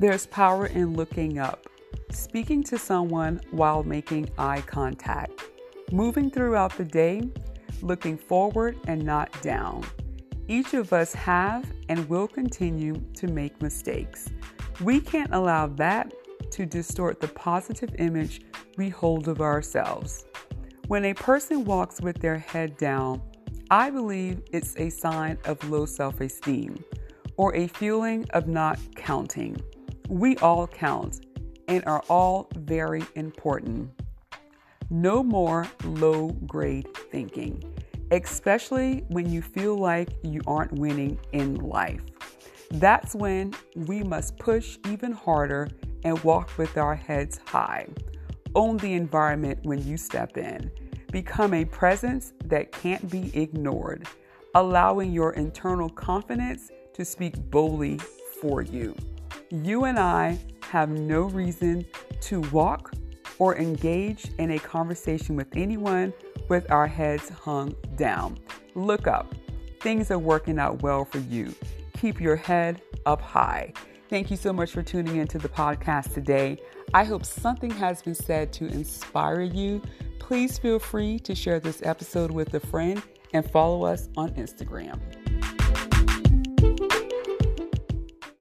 [0.00, 1.66] There's power in looking up,
[2.10, 5.44] speaking to someone while making eye contact,
[5.92, 7.28] moving throughout the day,
[7.82, 9.84] looking forward and not down.
[10.48, 14.30] Each of us have and will continue to make mistakes.
[14.80, 16.14] We can't allow that
[16.52, 18.40] to distort the positive image
[18.78, 20.24] we hold of ourselves.
[20.86, 23.20] When a person walks with their head down,
[23.70, 26.82] I believe it's a sign of low self esteem
[27.36, 29.62] or a feeling of not counting.
[30.10, 31.24] We all count
[31.68, 33.92] and are all very important.
[34.90, 37.62] No more low grade thinking,
[38.10, 42.02] especially when you feel like you aren't winning in life.
[42.72, 45.68] That's when we must push even harder
[46.02, 47.86] and walk with our heads high.
[48.56, 50.72] Own the environment when you step in.
[51.12, 54.08] Become a presence that can't be ignored,
[54.56, 58.00] allowing your internal confidence to speak boldly
[58.40, 58.96] for you.
[59.50, 60.38] You and I
[60.70, 61.84] have no reason
[62.22, 62.92] to walk
[63.38, 66.12] or engage in a conversation with anyone
[66.48, 68.38] with our heads hung down.
[68.74, 69.34] Look up.
[69.80, 71.54] Things are working out well for you.
[71.98, 73.72] Keep your head up high.
[74.08, 76.58] Thank you so much for tuning into the podcast today.
[76.92, 79.80] I hope something has been said to inspire you.
[80.18, 84.98] Please feel free to share this episode with a friend and follow us on Instagram.